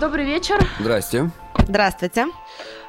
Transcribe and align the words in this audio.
Добрый 0.00 0.24
вечер. 0.24 0.58
Здрасте. 0.80 1.30
Здравствуйте. 1.66 2.26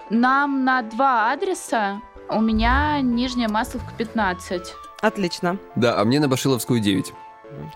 Нам 0.09 0.63
на 0.65 0.81
два 0.81 1.31
адреса. 1.31 2.01
У 2.29 2.41
меня 2.41 2.99
Нижняя 3.01 3.47
Масловка 3.49 3.91
15. 3.97 4.73
Отлично. 5.01 5.57
Да, 5.75 5.99
а 5.99 6.03
мне 6.03 6.19
на 6.19 6.27
Башиловскую 6.27 6.79
9. 6.79 7.13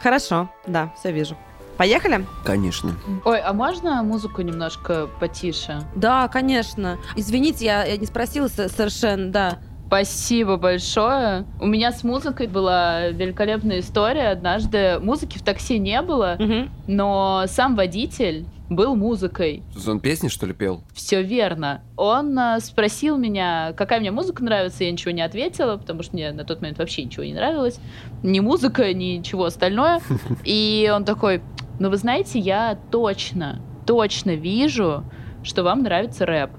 Хорошо, 0.02 0.50
да, 0.68 0.94
все 1.00 1.12
вижу. 1.12 1.38
Поехали? 1.78 2.26
Конечно. 2.46 2.94
Ой, 3.24 3.40
а 3.40 3.54
можно 3.54 4.04
музыку 4.04 4.42
немножко 4.42 5.08
потише? 5.20 5.82
Да, 5.96 6.28
конечно. 6.28 7.00
Извините, 7.16 7.66
я, 7.66 7.86
я 7.86 7.98
не 7.98 8.06
спросила 8.06 8.48
со- 8.50 8.68
совершенно, 8.70 9.32
да. 9.32 9.60
Спасибо 9.92 10.56
большое. 10.56 11.44
У 11.60 11.66
меня 11.66 11.92
с 11.92 12.06
музыкой 12.06 12.48
была 12.48 13.10
великолепная 13.10 13.82
история. 13.82 14.30
Однажды 14.30 15.00
музыки 15.02 15.38
в 15.38 15.42
такси 15.42 15.80
не 15.80 16.02
было, 16.02 16.38
Мгм. 16.40 16.70
но 16.88 17.44
сам 17.48 17.76
водитель 17.76 18.46
был 18.70 18.96
музыкой. 18.96 19.64
Он 19.86 20.00
песни, 20.00 20.30
что 20.30 20.46
ли, 20.46 20.54
пел? 20.54 20.82
Все 20.94 21.22
верно. 21.22 21.82
Он 21.98 22.40
э, 22.40 22.62
спросил 22.62 23.18
меня, 23.18 23.74
какая 23.76 24.00
мне 24.00 24.12
музыка 24.12 24.42
нравится, 24.46 24.86
я 24.86 24.92
ничего 24.94 25.12
не 25.12 25.24
ответила, 25.24 25.76
потому 25.76 26.04
что 26.04 26.14
мне 26.14 26.32
на 26.32 26.46
тот 26.46 26.62
момент 26.62 26.78
вообще 26.78 27.04
ничего 27.04 27.26
не 27.26 27.34
нравилось. 27.34 27.78
Ни 28.24 28.40
музыка, 28.40 28.94
ни 28.94 29.18
ничего 29.18 29.44
остальное. 29.44 30.00
И 30.46 30.90
он 30.96 31.04
такой, 31.04 31.42
ну 31.82 31.90
вы 31.90 31.98
знаете, 31.98 32.40
я 32.40 32.80
точно, 32.92 33.60
точно 33.86 34.36
вижу, 34.36 35.04
что 35.44 35.64
вам 35.64 35.84
нравится 35.84 36.26
рэп. 36.26 36.52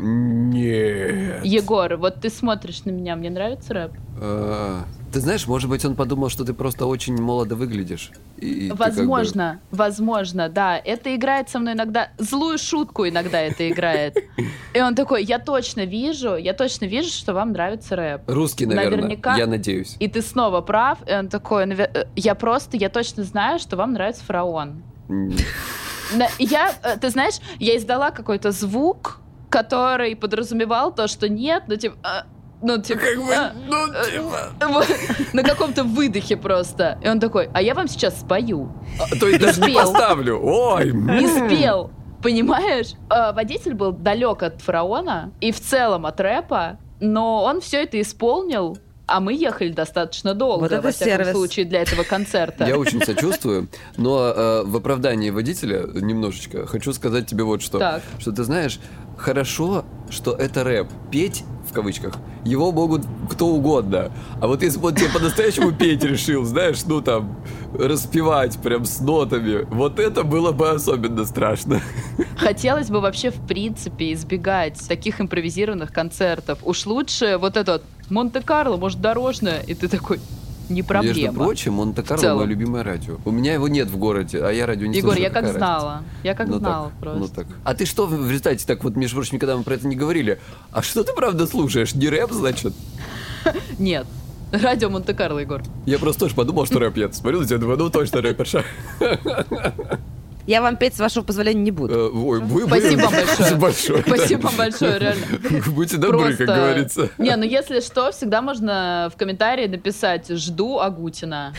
Нет. 0.00 1.44
Егор, 1.44 1.96
вот 1.96 2.20
ты 2.20 2.30
смотришь 2.30 2.84
на 2.84 2.90
меня, 2.90 3.16
мне 3.16 3.30
нравится 3.30 3.74
рэп? 3.74 3.92
А, 4.22 4.84
Ты 5.12 5.20
знаешь, 5.20 5.46
может 5.46 5.68
быть, 5.68 5.84
он 5.84 5.96
подумал, 5.96 6.28
что 6.30 6.44
ты 6.44 6.54
просто 6.54 6.86
очень 6.86 7.20
молодо 7.20 7.56
выглядишь. 7.56 8.12
И 8.38 8.68
ты 8.68 8.68
как 8.68 8.78
бы- 8.78 8.84
Возможно, 8.84 9.60
возможно, 9.70 10.48
да. 10.48 10.78
Это 10.78 11.14
играет 11.14 11.48
со 11.50 11.58
мной 11.58 11.72
иногда, 11.74 12.10
злую 12.18 12.58
шутку 12.58 13.06
иногда 13.08 13.40
это 13.40 13.68
играет. 13.68 14.16
И 14.74 14.80
он 14.80 14.94
такой, 14.94 15.24
я 15.24 15.38
точно 15.38 15.84
вижу, 15.84 16.36
я 16.36 16.52
точно 16.54 16.84
вижу, 16.86 17.10
что 17.10 17.34
вам 17.34 17.52
нравится 17.52 17.96
рэп. 17.96 18.22
Русский, 18.28 18.66
наверное. 18.66 19.02
Наверняка. 19.02 19.36
Я 19.36 19.46
надеюсь. 19.46 19.96
И 19.98 20.06
ты 20.08 20.22
снова 20.22 20.60
прав. 20.60 20.98
И 21.08 21.12
он 21.12 21.28
такой, 21.28 21.64
«Наве- 21.66 21.90
э, 21.92 22.04
я 22.16 22.34
просто, 22.34 22.76
я 22.76 22.88
точно 22.88 23.24
знаю, 23.24 23.58
что 23.58 23.76
вам 23.76 23.92
нравится 23.94 24.24
фараон. 24.24 24.82
Я, 26.38 26.72
э, 26.82 26.96
ты 26.98 27.10
знаешь, 27.10 27.34
я 27.58 27.76
издала 27.76 28.10
какой-то 28.10 28.50
звук, 28.52 29.20
который 29.50 30.16
подразумевал 30.16 30.94
то, 30.94 31.08
что 31.08 31.28
нет, 31.28 31.64
ну 31.66 31.76
типа, 31.76 31.96
э, 32.04 32.22
ну 32.62 32.80
типа, 32.80 33.00
Как 33.00 33.16
бы, 33.18 33.32
э, 33.32 33.52
ну, 33.68 33.92
э, 33.92 34.10
типа. 34.12 35.24
на 35.32 35.42
каком-то 35.42 35.84
выдохе 35.84 36.36
просто. 36.36 36.98
И 37.02 37.08
он 37.08 37.20
такой, 37.20 37.50
а 37.52 37.62
я 37.62 37.74
вам 37.74 37.88
сейчас 37.88 38.20
спою. 38.20 38.72
А, 38.98 39.18
То 39.18 39.28
есть 39.28 39.40
даже 39.40 39.60
не 39.60 39.74
поставлю. 39.74 40.40
Ой. 40.42 40.92
Не 40.92 41.26
спел. 41.26 41.90
Понимаешь? 42.22 42.92
Э, 43.10 43.32
Водитель 43.32 43.74
был 43.74 43.92
далек 43.92 44.42
от 44.42 44.60
фараона 44.60 45.32
и 45.40 45.52
в 45.52 45.60
целом 45.60 46.06
от 46.06 46.20
рэпа, 46.20 46.78
но 47.00 47.42
он 47.44 47.60
все 47.60 47.82
это 47.82 48.00
исполнил, 48.00 48.76
а 49.10 49.20
мы 49.20 49.34
ехали 49.34 49.70
достаточно 49.70 50.34
долго, 50.34 50.62
Вот 50.62 50.72
это 50.72 50.82
во 50.82 50.92
всяком 50.92 51.24
сервис. 51.24 51.32
случае, 51.32 51.66
для 51.66 51.82
этого 51.82 52.04
концерта. 52.04 52.64
Я 52.66 52.78
очень 52.78 53.02
сочувствую, 53.04 53.68
но 53.96 54.32
э, 54.34 54.62
в 54.64 54.76
оправдании 54.76 55.30
водителя 55.30 55.86
немножечко 55.94 56.66
хочу 56.66 56.92
сказать 56.92 57.26
тебе 57.26 57.42
вот 57.42 57.60
что. 57.60 57.78
Так. 57.78 58.02
Что 58.20 58.30
ты 58.32 58.44
знаешь, 58.44 58.78
хорошо, 59.16 59.84
что 60.10 60.32
это 60.32 60.62
рэп. 60.64 60.88
Петь, 61.10 61.44
в 61.68 61.72
кавычках, 61.72 62.14
его 62.44 62.70
могут 62.72 63.02
кто 63.30 63.48
угодно. 63.48 64.12
А 64.40 64.46
вот 64.46 64.62
если 64.62 64.78
бы 64.78 64.88
он 64.88 64.94
тебе 64.94 65.08
по-настоящему 65.08 65.72
петь 65.72 66.02
решил, 66.04 66.44
знаешь, 66.44 66.78
ну 66.86 67.00
там, 67.00 67.36
распевать 67.74 68.58
прям 68.62 68.84
с 68.84 69.00
нотами, 69.00 69.66
вот 69.70 69.98
это 69.98 70.22
было 70.22 70.52
бы 70.52 70.70
особенно 70.70 71.24
страшно. 71.24 71.80
Хотелось 72.36 72.88
бы 72.90 73.00
вообще 73.00 73.30
в 73.30 73.46
принципе 73.46 74.12
избегать 74.12 74.80
таких 74.88 75.20
импровизированных 75.20 75.92
концертов. 75.92 76.60
Уж 76.62 76.86
лучше 76.86 77.38
вот 77.38 77.56
этот 77.56 77.82
Монте-Карло, 78.10 78.76
может, 78.76 79.00
дорожное, 79.00 79.60
и 79.60 79.74
ты 79.74 79.88
такой, 79.88 80.20
не 80.68 80.76
Между 80.82 80.88
проблема. 80.88 81.44
прочим, 81.44 81.72
В 81.72 81.76
Монте-Карло 81.76 82.34
мое 82.36 82.44
любимое 82.46 82.84
радио. 82.84 83.16
У 83.24 83.30
меня 83.32 83.54
его 83.54 83.66
нет 83.68 83.88
в 83.88 83.96
городе, 83.96 84.40
а 84.44 84.50
я 84.50 84.66
радио 84.66 84.86
не 84.86 84.98
Егор, 84.98 85.10
слушаю. 85.10 85.22
я 85.24 85.30
как 85.30 85.42
разница? 85.42 85.58
знала. 85.58 86.02
Я 86.22 86.34
как 86.34 86.48
Ну 86.48 86.58
знала 86.58 86.90
так, 86.90 86.98
просто. 87.00 87.18
ну 87.20 87.28
так. 87.28 87.46
А 87.64 87.74
ты 87.74 87.84
что 87.86 88.06
в 88.06 88.28
результате, 88.28 88.64
так 88.66 88.84
вот, 88.84 88.94
между 88.96 89.16
прочим, 89.16 89.34
никогда 89.36 89.56
мы 89.56 89.64
про 89.64 89.74
это 89.74 89.86
не 89.88 89.96
говорили, 89.96 90.38
а 90.70 90.82
что 90.82 91.02
ты 91.02 91.12
правда 91.12 91.46
слушаешь? 91.46 91.94
Не 91.94 92.08
рэп, 92.08 92.30
значит? 92.32 92.72
Нет. 93.78 94.06
Радио 94.52 94.90
Монте-Карло, 94.90 95.38
Егор. 95.38 95.62
Я 95.86 95.98
просто 95.98 96.20
тоже 96.20 96.34
подумал, 96.34 96.66
что 96.66 96.80
рэп 96.80 96.96
нет. 96.96 97.14
Смотрю 97.14 97.40
на 97.40 97.46
тебя, 97.46 97.58
думаю, 97.58 97.78
ну 97.78 97.88
точно 97.88 98.20
рэперша. 98.20 98.64
Я 100.46 100.62
вам 100.62 100.76
петь, 100.76 100.94
с 100.94 100.98
вашего 100.98 101.22
позволения, 101.22 101.62
не 101.62 101.70
буду. 101.70 101.94
Э, 101.94 102.10
Ой, 102.12 102.40
вы- 102.40 102.66
вы- 102.66 102.80
Спасибо 102.80 103.10
большое. 103.10 103.56
большое. 103.56 104.02
да. 104.02 104.16
Спасибо 104.16 104.40
вам 104.46 104.56
большое, 104.56 104.98
реально. 104.98 105.26
Будьте 105.68 105.96
добры, 105.96 106.28
как 106.30 106.36
Просто- 106.38 106.54
говорится. 106.54 107.08
Не, 107.18 107.36
ну 107.36 107.44
если 107.44 107.80
что, 107.80 108.10
всегда 108.10 108.42
можно 108.42 109.10
в 109.14 109.18
комментарии 109.18 109.66
написать 109.66 110.28
«Жду 110.30 110.78
Агутина». 110.80 111.52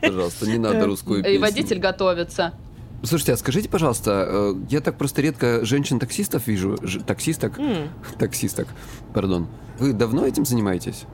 Пожалуйста, 0.00 0.46
не 0.46 0.58
надо 0.58 0.86
русскую 0.86 1.20
И 1.20 1.22
песню. 1.22 1.40
водитель 1.40 1.78
готовится. 1.78 2.52
Слушайте, 3.02 3.34
а 3.34 3.36
скажите, 3.36 3.68
пожалуйста, 3.68 4.26
э, 4.28 4.54
я 4.70 4.80
так 4.80 4.96
просто 4.98 5.22
редко 5.22 5.64
женщин-таксистов 5.64 6.46
вижу. 6.46 6.76
Ж- 6.82 7.00
Таксисток? 7.06 7.58
М, 7.58 7.88
Таксисток, 8.18 8.66
пардон. 9.14 9.46
Вы 9.78 9.92
давно 9.92 10.26
этим 10.26 10.44
занимаетесь? 10.44 11.04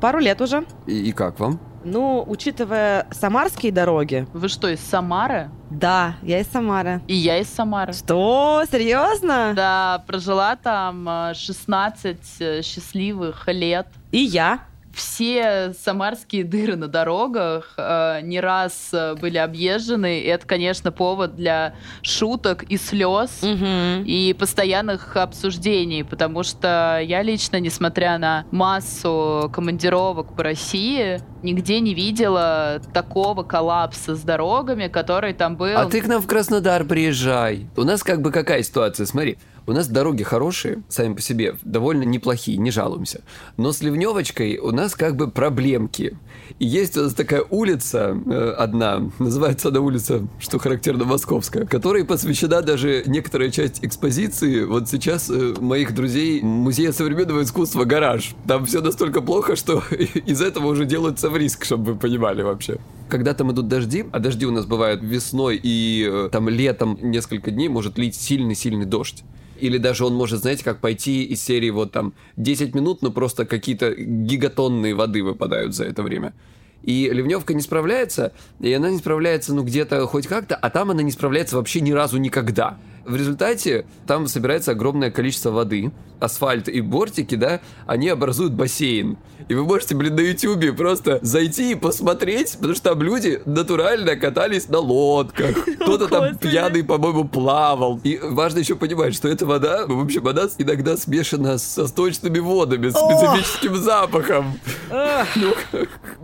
Пару 0.00 0.18
лет 0.18 0.40
уже. 0.40 0.64
И, 0.86 1.08
и 1.08 1.12
как 1.12 1.38
вам? 1.40 1.60
Ну, 1.84 2.24
учитывая 2.26 3.06
самарские 3.10 3.72
дороги, 3.72 4.26
Вы 4.32 4.48
что, 4.48 4.68
из 4.68 4.80
Самары? 4.80 5.50
Да, 5.78 6.16
я 6.22 6.40
из 6.40 6.46
Самары. 6.48 7.00
И 7.08 7.14
я 7.14 7.38
из 7.38 7.48
Самары. 7.48 7.92
Что? 7.92 8.64
Серьезно? 8.70 9.52
Да, 9.54 10.04
прожила 10.06 10.56
там 10.56 11.08
э, 11.08 11.34
16 11.34 12.18
э, 12.40 12.62
счастливых 12.62 13.48
лет. 13.48 13.86
И 14.10 14.18
я. 14.18 14.60
Все 14.94 15.72
самарские 15.78 16.44
дыры 16.44 16.76
на 16.76 16.88
дорогах 16.88 17.74
э, 17.76 18.20
не 18.22 18.40
раз 18.40 18.90
э, 18.92 19.14
были 19.14 19.38
объезжены, 19.38 20.20
и 20.20 20.26
это, 20.26 20.46
конечно, 20.46 20.92
повод 20.92 21.36
для 21.36 21.74
шуток 22.02 22.64
и 22.64 22.76
слез. 22.76 23.42
Мгм. 23.42 24.04
и 24.04 24.34
постоянных 24.38 25.16
обсуждений, 25.16 26.02
потому 26.02 26.42
что 26.42 27.00
я 27.02 27.22
лично, 27.22 27.58
несмотря 27.58 28.18
на 28.18 28.44
массу 28.50 29.50
командировок 29.52 30.34
по 30.34 30.42
России, 30.42 31.20
нигде 31.42 31.80
не 31.80 31.94
видела 31.94 32.80
такого 32.92 33.42
коллапса 33.42 34.14
с 34.14 34.20
дорогами, 34.22 34.88
который 34.88 35.32
там 35.32 35.56
был. 35.56 35.76
А 35.76 35.86
ты 35.86 36.00
к 36.00 36.06
нам 36.06 36.20
в 36.22 36.26
Краснодар 36.26 36.84
приезжай. 36.84 37.66
У 37.76 37.82
нас 37.82 38.02
как 38.02 38.22
бы 38.22 38.30
какая 38.30 38.62
ситуация? 38.62 39.06
Смотри, 39.06 39.38
у 39.66 39.72
нас 39.72 39.88
дороги 39.88 40.22
хорошие, 40.22 40.82
сами 40.88 41.14
по 41.14 41.20
себе, 41.20 41.56
довольно 41.62 42.02
неплохие, 42.02 42.58
не 42.58 42.70
жалуемся. 42.70 43.22
Но 43.56 43.72
с 43.72 43.80
ливневочкой 43.80 44.58
у 44.58 44.70
нас 44.72 44.94
как 44.94 45.16
бы 45.16 45.30
проблемки. 45.30 46.16
И 46.58 46.66
есть 46.66 46.96
у 46.96 47.02
нас 47.02 47.14
такая 47.14 47.44
улица 47.48 48.16
э, 48.26 48.54
одна, 48.58 49.10
называется 49.18 49.68
она 49.68 49.80
улица, 49.80 50.26
что 50.40 50.58
характерно, 50.58 51.04
Московская, 51.04 51.64
которой 51.64 52.04
посвящена 52.04 52.62
даже 52.62 53.04
некоторая 53.06 53.50
часть 53.50 53.84
экспозиции. 53.84 54.64
Вот 54.64 54.88
сейчас 54.88 55.30
э, 55.30 55.54
моих 55.60 55.94
друзей 55.94 56.42
Музея 56.42 56.92
современного 56.92 57.42
искусства 57.42 57.84
«Гараж». 57.84 58.34
Там 58.46 58.66
все 58.66 58.80
настолько 58.80 59.20
плохо, 59.20 59.56
что 59.56 59.82
из 59.90 60.40
этого 60.40 60.66
уже 60.66 60.84
делают 60.84 61.22
в 61.22 61.36
риск, 61.36 61.64
чтобы 61.64 61.92
вы 61.92 61.98
понимали 61.98 62.42
вообще. 62.42 62.78
Когда 63.08 63.34
там 63.34 63.52
идут 63.52 63.68
дожди, 63.68 64.06
а 64.10 64.18
дожди 64.18 64.46
у 64.46 64.50
нас 64.50 64.66
бывают 64.66 65.02
весной 65.02 65.60
и 65.62 66.08
э, 66.10 66.28
там 66.32 66.48
летом 66.48 66.98
несколько 67.00 67.50
дней 67.50 67.68
может 67.68 67.98
лить 67.98 68.14
сильный-сильный 68.14 68.86
дождь. 68.86 69.24
Или 69.62 69.78
даже 69.78 70.04
он 70.04 70.14
может, 70.14 70.40
знаете, 70.40 70.64
как 70.64 70.80
пойти 70.80 71.22
из 71.22 71.40
серии 71.40 71.70
вот 71.70 71.92
там 71.92 72.14
10 72.36 72.74
минут, 72.74 73.00
но 73.00 73.12
просто 73.12 73.46
какие-то 73.46 73.94
гигатонные 73.94 74.92
воды 74.92 75.22
выпадают 75.22 75.72
за 75.72 75.84
это 75.84 76.02
время. 76.02 76.34
И 76.82 77.08
ливневка 77.08 77.54
не 77.54 77.60
справляется, 77.60 78.32
и 78.58 78.72
она 78.72 78.90
не 78.90 78.98
справляется, 78.98 79.54
ну, 79.54 79.62
где-то 79.62 80.04
хоть 80.08 80.26
как-то, 80.26 80.56
а 80.56 80.68
там 80.68 80.90
она 80.90 81.02
не 81.02 81.12
справляется 81.12 81.54
вообще 81.54 81.80
ни 81.80 81.92
разу 81.92 82.18
никогда. 82.18 82.76
В 83.06 83.14
результате 83.14 83.86
там 84.04 84.26
собирается 84.26 84.72
огромное 84.72 85.12
количество 85.12 85.52
воды, 85.52 85.92
асфальт 86.22 86.68
и 86.68 86.80
бортики, 86.80 87.34
да, 87.34 87.60
они 87.86 88.08
образуют 88.08 88.52
бассейн. 88.52 89.18
И 89.48 89.54
вы 89.54 89.64
можете, 89.64 89.94
блин, 89.94 90.14
на 90.14 90.20
ютюбе 90.20 90.72
просто 90.72 91.18
зайти 91.22 91.72
и 91.72 91.74
посмотреть, 91.74 92.56
потому 92.56 92.74
что 92.74 92.90
там 92.90 93.02
люди 93.02 93.40
натурально 93.44 94.16
катались 94.16 94.68
на 94.68 94.78
лодках. 94.78 95.56
Кто-то 95.80 96.08
там 96.08 96.36
пьяный, 96.36 96.84
по-моему, 96.84 97.24
плавал. 97.24 98.00
И 98.04 98.18
важно 98.22 98.60
еще 98.60 98.76
понимать, 98.76 99.14
что 99.14 99.28
эта 99.28 99.44
вода, 99.44 99.86
в 99.86 100.00
общем, 100.00 100.26
она 100.28 100.42
иногда 100.58 100.96
смешана 100.96 101.58
со 101.58 101.86
сточными 101.86 102.38
водами, 102.38 102.88
с 102.88 102.92
специфическим 102.92 103.76
запахом. 103.76 104.58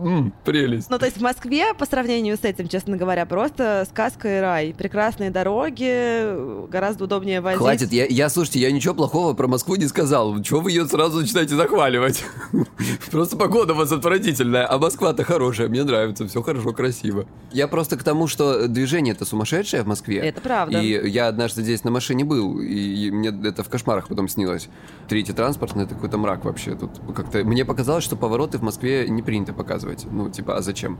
Ну, 0.01 0.33
прелесть. 0.45 0.89
Ну, 0.91 0.99
то 0.99 1.07
есть 1.07 1.19
в 1.19 1.21
Москве, 1.21 1.75
по 1.75 1.87
сравнению 1.87 2.37
с 2.37 2.45
этим, 2.45 2.69
честно 2.69 2.97
говоря, 2.97 3.27
просто 3.27 3.85
сказка 3.91 4.39
и 4.39 4.41
рай. 4.41 4.75
Прекрасные 4.77 5.31
дороги, 5.31 6.69
гораздо 6.69 7.05
удобнее 7.05 7.41
возить. 7.41 7.59
Хватит, 7.59 7.93
я, 7.93 8.29
слушайте, 8.29 8.61
я 8.61 8.71
ничего 8.71 8.95
плохого 8.95 9.35
про 9.35 9.49
Москву 9.49 9.75
не 9.75 9.88
сказал. 9.89 10.41
Чего 10.43 10.61
вы 10.61 10.71
ее 10.71 10.87
сразу 10.87 11.21
начинаете 11.21 11.55
захваливать? 11.55 12.25
Просто 13.11 13.37
погода 13.37 13.73
у 13.75 13.77
вас 13.77 13.93
отвратительная, 13.93 14.67
а 14.71 14.79
Москва-то 14.79 15.25
хорошая, 15.25 15.69
мне 15.69 15.85
нравится, 15.85 16.27
все 16.27 16.43
хорошо, 16.43 16.73
красиво. 16.73 17.27
Я 17.53 17.69
просто 17.69 17.97
к 17.97 18.03
тому, 18.03 18.27
что 18.27 18.69
движение 18.69 19.15
это 19.15 19.25
сумасшедшее 19.25 19.83
в 19.83 19.87
Москве. 19.87 20.19
Это 20.19 20.41
правда. 20.41 20.81
И 20.81 21.09
я 21.09 21.29
однажды 21.29 21.63
здесь 21.63 21.85
на 21.85 21.91
машине 21.91 22.25
был, 22.25 22.61
и 22.61 23.11
мне 23.11 23.29
это 23.29 23.65
в 23.65 23.69
кошмарах 23.69 24.09
потом 24.09 24.29
снилось. 24.29 24.69
Третий 25.09 25.33
транспортный, 25.33 25.85
это 25.85 25.95
какой-то 25.95 26.19
мрак 26.19 26.45
вообще. 26.45 26.75
Тут 26.75 26.91
как-то 27.15 27.45
мне 27.45 27.65
показалось, 27.65 28.05
что 28.05 28.17
повороты 28.17 28.59
в 28.59 28.63
Москве 28.63 29.09
не 29.09 29.23
принято 29.23 29.53
показывать. 29.53 30.07
Ну, 30.11 30.31
типа, 30.31 30.57
а 30.57 30.63
зачем? 30.63 30.99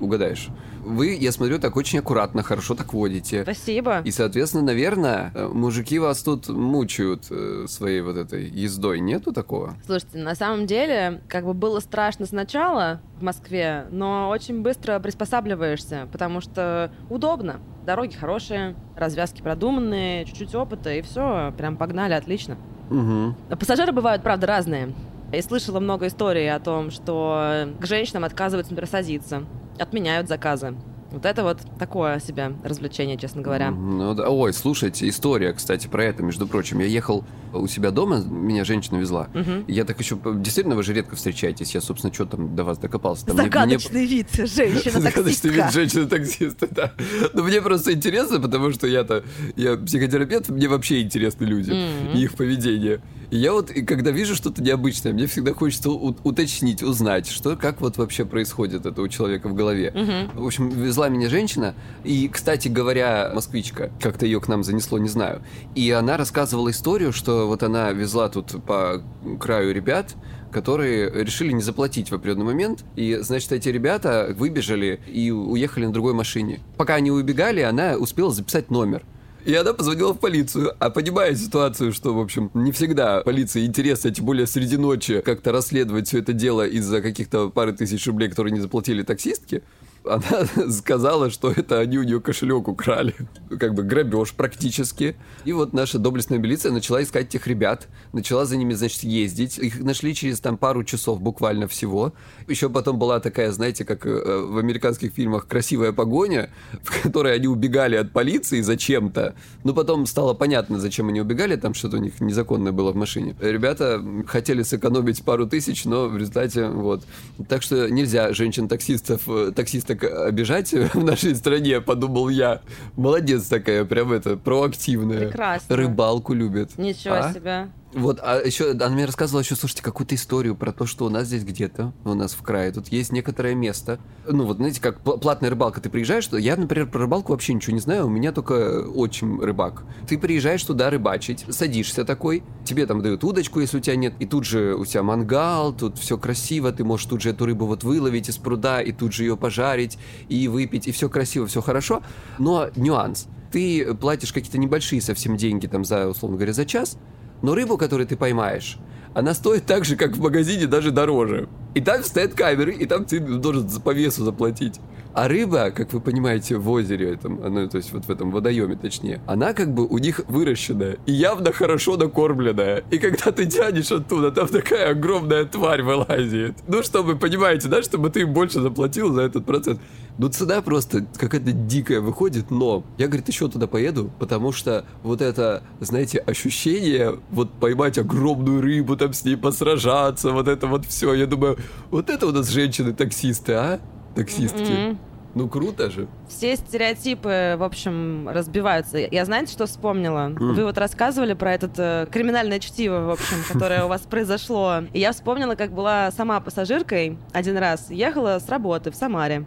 Угадаешь. 0.00 0.48
Вы, 0.84 1.14
я 1.14 1.32
смотрю, 1.32 1.58
так 1.58 1.76
очень 1.76 1.98
аккуратно, 1.98 2.42
хорошо 2.42 2.74
так 2.74 2.94
водите. 2.94 3.42
Спасибо. 3.42 4.00
И, 4.04 4.10
соответственно, 4.10 4.64
наверное, 4.64 5.32
э, 5.34 5.48
мужики 5.48 5.98
вас 5.98 6.22
тут 6.22 6.48
мучают 6.48 7.26
э, 7.30 7.66
своей 7.68 8.00
вот 8.00 8.16
этой 8.16 8.48
ездой. 8.48 9.00
Нету 9.00 9.32
такого? 9.32 9.74
Слушайте, 9.84 10.18
на 10.18 10.34
самом 10.34 10.66
деле, 10.66 11.20
как 11.28 11.44
бы 11.44 11.52
было 11.52 11.80
страшно 11.80 12.26
сначала 12.26 13.00
в 13.18 13.22
Москве, 13.22 13.86
но 13.90 14.28
очень 14.30 14.62
быстро 14.62 14.98
приспосабливаешься, 15.00 16.08
потому 16.12 16.40
что 16.40 16.92
удобно. 17.10 17.60
Дороги 17.84 18.14
хорошие, 18.14 18.76
развязки 18.96 19.42
продуманные, 19.42 20.24
чуть-чуть 20.24 20.54
опыта, 20.54 20.92
и 20.92 21.02
все, 21.02 21.52
прям 21.56 21.76
погнали, 21.76 22.14
отлично. 22.14 22.56
Угу. 22.90 23.56
Пассажиры 23.58 23.92
бывают, 23.92 24.22
правда, 24.22 24.46
разные. 24.46 24.94
И 25.32 25.42
слышала 25.42 25.78
много 25.78 26.06
историй 26.06 26.50
о 26.50 26.58
том, 26.58 26.90
что 26.90 27.68
к 27.80 27.86
женщинам 27.86 28.24
отказываются, 28.24 28.72
например, 28.72 28.88
садиться, 28.90 29.44
отменяют 29.80 30.28
заказы. 30.28 30.74
Вот 31.10 31.24
это 31.24 31.42
вот 31.42 31.60
такое 31.78 32.20
себе 32.20 32.52
развлечение, 32.62 33.16
честно 33.16 33.40
говоря. 33.40 33.70
Ну 33.70 34.12
да. 34.12 34.28
Ой, 34.28 34.52
слушайте, 34.52 35.08
история, 35.08 35.54
кстати, 35.54 35.86
про 35.86 36.04
это, 36.04 36.22
между 36.22 36.46
прочим. 36.46 36.80
Я 36.80 36.84
ехал 36.86 37.24
у 37.54 37.66
себя 37.66 37.90
дома, 37.90 38.18
меня 38.18 38.62
женщина 38.66 38.98
везла. 38.98 39.28
Мгм. 39.32 39.64
Я 39.68 39.86
так 39.86 39.98
еще... 39.98 40.18
Действительно, 40.34 40.76
вы 40.76 40.82
же 40.82 40.92
редко 40.92 41.16
встречаетесь. 41.16 41.74
Я, 41.74 41.80
собственно, 41.80 42.12
что 42.12 42.26
там 42.26 42.54
до 42.54 42.62
вас 42.62 42.76
докопался? 42.76 43.24
Там 43.24 43.36
мне- 43.36 43.44
мне- 43.44 43.50
Загадочный 43.52 44.04
вид 44.04 44.26
женщина 44.34 45.00
Загадочный 45.00 45.50
вид 45.50 45.72
женщины-таксиста, 45.72 46.68
да. 46.70 46.92
Но 47.32 47.42
мне 47.42 47.62
просто 47.62 47.94
интересно, 47.94 48.38
потому 48.38 48.70
что 48.72 48.86
я-то, 48.86 49.24
я 49.56 49.78
психотерапевт, 49.78 50.50
мне 50.50 50.68
вообще 50.68 51.00
интересны 51.00 51.44
люди 51.44 51.70
Мгм. 51.70 52.18
и 52.18 52.22
их 52.22 52.34
поведение. 52.34 53.00
И 53.30 53.36
я 53.36 53.52
вот, 53.52 53.70
и 53.70 53.82
когда 53.82 54.10
вижу 54.10 54.34
что-то 54.34 54.62
необычное, 54.62 55.12
мне 55.12 55.26
всегда 55.26 55.52
хочется 55.52 55.90
у- 55.90 56.16
уточнить, 56.24 56.82
узнать, 56.82 57.28
что, 57.28 57.56
как 57.56 57.80
вот 57.80 57.98
вообще 57.98 58.24
происходит 58.24 58.86
это 58.86 59.02
у 59.02 59.08
человека 59.08 59.48
в 59.48 59.54
голове. 59.54 59.92
Мгм. 59.94 60.40
В 60.42 60.46
общем, 60.46 60.70
везла 60.70 61.08
меня 61.08 61.28
женщина, 61.28 61.74
и, 62.04 62.28
кстати 62.28 62.68
говоря, 62.68 63.30
москвичка, 63.34 63.90
как-то 64.00 64.24
ее 64.24 64.40
к 64.40 64.48
нам 64.48 64.64
занесло, 64.64 64.98
не 64.98 65.08
знаю. 65.08 65.42
И 65.74 65.90
она 65.90 66.16
рассказывала 66.16 66.70
историю, 66.70 67.12
что 67.12 67.46
вот 67.46 67.62
она 67.62 67.92
везла 67.92 68.28
тут 68.28 68.62
по 68.64 69.02
краю 69.38 69.74
ребят, 69.74 70.14
которые 70.50 71.10
решили 71.10 71.52
не 71.52 71.60
заплатить 71.60 72.10
в 72.10 72.14
определенный 72.14 72.46
момент. 72.46 72.84
И, 72.96 73.18
значит, 73.20 73.52
эти 73.52 73.68
ребята 73.68 74.34
выбежали 74.36 75.00
и 75.06 75.30
уехали 75.30 75.84
на 75.84 75.92
другой 75.92 76.14
машине. 76.14 76.60
Пока 76.78 76.94
они 76.94 77.10
убегали, 77.10 77.60
она 77.60 77.96
успела 77.96 78.32
записать 78.32 78.70
номер. 78.70 79.04
И 79.48 79.54
она 79.54 79.72
позвонила 79.72 80.12
в 80.12 80.18
полицию, 80.18 80.74
а 80.78 80.90
понимая 80.90 81.34
ситуацию, 81.34 81.94
что, 81.94 82.12
в 82.12 82.20
общем, 82.20 82.50
не 82.52 82.70
всегда 82.70 83.22
полиции 83.22 83.64
интересно, 83.64 84.10
тем 84.10 84.26
более 84.26 84.46
среди 84.46 84.76
ночи, 84.76 85.22
как-то 85.22 85.52
расследовать 85.52 86.06
все 86.06 86.18
это 86.18 86.34
дело 86.34 86.66
из-за 86.66 87.00
каких-то 87.00 87.48
пары 87.48 87.72
тысяч 87.72 88.06
рублей, 88.06 88.28
которые 88.28 88.52
не 88.52 88.60
заплатили 88.60 89.02
таксистки, 89.02 89.62
она 90.04 90.46
сказала, 90.70 91.30
что 91.30 91.50
это 91.50 91.80
они 91.80 91.98
у 91.98 92.02
нее 92.02 92.20
кошелек 92.20 92.68
украли. 92.68 93.14
Как 93.58 93.74
бы 93.74 93.82
грабеж 93.82 94.32
практически. 94.32 95.16
И 95.44 95.52
вот 95.52 95.72
наша 95.72 95.98
доблестная 95.98 96.38
милиция 96.38 96.72
начала 96.72 97.02
искать 97.02 97.26
этих 97.26 97.46
ребят, 97.46 97.88
начала 98.12 98.44
за 98.44 98.56
ними, 98.56 98.74
значит, 98.74 99.02
ездить. 99.02 99.58
Их 99.58 99.80
нашли 99.80 100.14
через 100.14 100.40
там 100.40 100.56
пару 100.56 100.84
часов 100.84 101.20
буквально 101.20 101.68
всего. 101.68 102.12
Еще 102.46 102.68
потом 102.68 102.98
была 102.98 103.20
такая, 103.20 103.52
знаете, 103.52 103.84
как 103.84 104.06
э, 104.06 104.10
в 104.10 104.58
американских 104.58 105.12
фильмах 105.12 105.46
красивая 105.46 105.92
погоня, 105.92 106.50
в 106.82 107.02
которой 107.02 107.34
они 107.34 107.48
убегали 107.48 107.96
от 107.96 108.12
полиции 108.12 108.60
зачем-то. 108.60 109.34
Но 109.64 109.74
потом 109.74 110.06
стало 110.06 110.34
понятно, 110.34 110.78
зачем 110.78 111.08
они 111.08 111.20
убегали, 111.20 111.56
там 111.56 111.74
что-то 111.74 111.98
у 111.98 112.00
них 112.00 112.20
незаконное 112.20 112.72
было 112.72 112.92
в 112.92 112.96
машине. 112.96 113.36
Ребята 113.40 114.02
хотели 114.26 114.62
сэкономить 114.62 115.22
пару 115.22 115.46
тысяч, 115.46 115.84
но 115.84 116.08
в 116.08 116.16
результате 116.16 116.68
вот. 116.68 117.04
Так 117.48 117.62
что 117.62 117.90
нельзя 117.90 118.32
женщин-таксистов, 118.32 119.22
э, 119.26 119.52
таксисток 119.98 120.26
обижать 120.26 120.72
в 120.94 121.04
нашей 121.04 121.34
стране, 121.34 121.80
подумал 121.80 122.28
я. 122.28 122.60
Молодец 122.96 123.46
такая, 123.46 123.84
прям 123.84 124.12
это, 124.12 124.36
проактивная. 124.36 125.28
Прекрасно. 125.28 125.76
Рыбалку 125.76 126.34
любит. 126.34 126.76
Ничего 126.78 127.14
А? 127.14 127.32
себе. 127.32 127.68
Вот, 127.94 128.20
а 128.22 128.40
еще 128.44 128.72
она 128.72 128.90
мне 128.90 129.06
рассказывала 129.06 129.40
еще, 129.40 129.56
слушайте, 129.56 129.82
какую-то 129.82 130.14
историю 130.14 130.54
про 130.54 130.72
то, 130.72 130.84
что 130.84 131.06
у 131.06 131.08
нас 131.08 131.26
здесь 131.26 131.42
где-то, 131.42 131.94
у 132.04 132.12
нас 132.12 132.34
в 132.34 132.42
крае, 132.42 132.70
тут 132.70 132.88
есть 132.88 133.12
некоторое 133.12 133.54
место. 133.54 133.98
Ну, 134.26 134.44
вот, 134.44 134.58
знаете, 134.58 134.80
как 134.80 135.00
пл- 135.00 135.18
платная 135.18 135.48
рыбалка, 135.48 135.80
ты 135.80 135.88
приезжаешь, 135.88 136.24
что 136.24 136.36
я, 136.36 136.56
например, 136.56 136.90
про 136.90 137.00
рыбалку 137.00 137.32
вообще 137.32 137.54
ничего 137.54 137.72
не 137.72 137.80
знаю, 137.80 138.06
у 138.06 138.10
меня 138.10 138.32
только 138.32 138.86
отчим 138.88 139.40
рыбак. 139.40 139.84
Ты 140.06 140.18
приезжаешь 140.18 140.62
туда 140.62 140.90
рыбачить, 140.90 141.46
садишься 141.48 142.04
такой, 142.04 142.42
тебе 142.62 142.84
там 142.84 143.00
дают 143.00 143.24
удочку, 143.24 143.60
если 143.60 143.78
у 143.78 143.80
тебя 143.80 143.96
нет, 143.96 144.14
и 144.18 144.26
тут 144.26 144.44
же 144.44 144.74
у 144.74 144.84
тебя 144.84 145.02
мангал, 145.02 145.72
тут 145.72 145.98
все 145.98 146.18
красиво, 146.18 146.70
ты 146.72 146.84
можешь 146.84 147.06
тут 147.06 147.22
же 147.22 147.30
эту 147.30 147.46
рыбу 147.46 147.64
вот 147.64 147.84
выловить 147.84 148.28
из 148.28 148.36
пруда, 148.36 148.82
и 148.82 148.92
тут 148.92 149.14
же 149.14 149.24
ее 149.24 149.38
пожарить, 149.38 149.98
и 150.28 150.46
выпить, 150.46 150.88
и 150.88 150.92
все 150.92 151.08
красиво, 151.08 151.46
все 151.46 151.62
хорошо. 151.62 152.02
Но 152.38 152.68
нюанс. 152.76 153.28
Ты 153.50 153.94
платишь 153.94 154.34
какие-то 154.34 154.58
небольшие 154.58 155.00
совсем 155.00 155.38
деньги 155.38 155.66
там 155.66 155.86
за, 155.86 156.06
условно 156.06 156.36
говоря, 156.36 156.52
за 156.52 156.66
час, 156.66 156.98
но 157.42 157.54
рыбу, 157.54 157.76
которую 157.76 158.06
ты 158.06 158.16
поймаешь, 158.16 158.78
она 159.14 159.34
стоит 159.34 159.66
так 159.66 159.84
же, 159.84 159.96
как 159.96 160.16
в 160.16 160.20
магазине, 160.20 160.66
даже 160.66 160.90
дороже. 160.90 161.48
И 161.78 161.80
там 161.80 162.02
стоят 162.02 162.34
камеры, 162.34 162.72
и 162.72 162.86
там 162.86 163.04
ты 163.04 163.20
должен 163.20 163.68
за- 163.68 163.80
по 163.80 163.90
весу 163.94 164.24
заплатить. 164.24 164.80
А 165.14 165.28
рыба, 165.28 165.70
как 165.70 165.92
вы 165.92 166.00
понимаете, 166.00 166.56
в 166.56 166.68
озере 166.68 167.12
этом, 167.14 167.40
она, 167.44 167.68
то 167.68 167.76
есть 167.76 167.92
вот 167.92 168.04
в 168.04 168.10
этом 168.10 168.32
водоеме 168.32 168.74
точнее, 168.76 169.20
она 169.26 169.52
как 169.52 169.72
бы 169.72 169.86
у 169.86 169.98
них 169.98 170.20
выращенная 170.28 170.98
и 171.06 171.12
явно 171.12 171.52
хорошо 171.52 171.96
накормленная. 171.96 172.82
И 172.90 172.98
когда 172.98 173.30
ты 173.30 173.46
тянешь 173.46 173.92
оттуда, 173.92 174.32
там 174.32 174.48
такая 174.48 174.90
огромная 174.90 175.44
тварь 175.44 175.82
вылазит. 175.82 176.56
Ну, 176.66 176.82
чтобы, 176.82 177.16
понимаете, 177.16 177.68
да, 177.68 177.80
чтобы 177.82 178.10
ты 178.10 178.26
больше 178.26 178.60
заплатил 178.60 179.12
за 179.12 179.22
этот 179.22 179.46
процесс. 179.46 179.78
Ну, 180.18 180.28
цена 180.28 180.60
просто 180.62 181.06
какая-то 181.16 181.52
дикая 181.52 182.00
выходит, 182.00 182.50
но 182.50 182.84
я, 182.96 183.06
говорит, 183.06 183.28
еще 183.28 183.48
туда 183.48 183.68
поеду, 183.68 184.10
потому 184.18 184.50
что 184.50 184.84
вот 185.04 185.22
это, 185.22 185.62
знаете, 185.78 186.18
ощущение, 186.18 187.20
вот 187.30 187.52
поймать 187.52 187.98
огромную 187.98 188.60
рыбу, 188.60 188.96
там 188.96 189.12
с 189.12 189.24
ней 189.24 189.36
посражаться, 189.36 190.32
вот 190.32 190.48
это 190.48 190.66
вот 190.66 190.84
все. 190.86 191.14
Я 191.14 191.26
думаю, 191.26 191.56
вот 191.90 192.10
это 192.10 192.26
у 192.26 192.32
нас 192.32 192.48
женщины-таксисты, 192.48 193.52
а? 193.52 193.80
Таксистки. 194.14 194.88
Мгм. 194.88 194.98
Ну, 195.34 195.48
круто 195.48 195.90
же. 195.90 196.08
Все 196.28 196.56
стереотипы, 196.56 197.56
в 197.58 197.62
общем, 197.62 198.28
разбиваются. 198.28 198.98
Я 198.98 199.24
знаете, 199.24 199.52
что 199.52 199.66
вспомнила? 199.66 200.26
М. 200.30 200.54
Вы 200.54 200.64
вот 200.64 200.78
рассказывали 200.78 201.34
про 201.34 201.54
это 201.54 201.70
э, 201.76 202.06
криминальное 202.10 202.58
чтиво, 202.58 203.00
в 203.00 203.10
общем, 203.10 203.36
которое 203.46 203.84
у 203.84 203.88
вас 203.88 204.00
произошло. 204.00 204.80
И 204.92 204.98
я 204.98 205.12
вспомнила, 205.12 205.54
как 205.54 205.72
была 205.72 206.10
сама 206.10 206.40
пассажиркой 206.40 207.18
один 207.32 207.56
раз. 207.58 207.90
Ехала 207.90 208.38
с 208.38 208.48
работы 208.48 208.90
в 208.90 208.96
Самаре. 208.96 209.44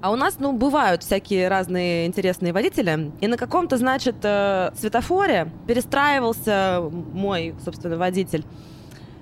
А 0.00 0.12
у 0.12 0.16
нас, 0.16 0.36
ну, 0.38 0.52
бывают 0.52 1.02
всякие 1.02 1.48
разные 1.48 2.06
интересные 2.06 2.52
водители. 2.52 3.12
И 3.20 3.26
на 3.26 3.36
каком-то, 3.36 3.76
значит, 3.76 4.16
э, 4.22 4.70
светофоре 4.78 5.52
перестраивался 5.66 6.82
мой, 7.12 7.54
собственно, 7.64 7.96
водитель. 7.96 8.44